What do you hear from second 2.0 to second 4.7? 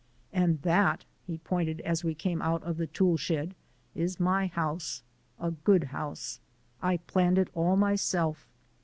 we came out of the tool shed "is my